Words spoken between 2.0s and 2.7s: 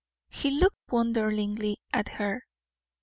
her.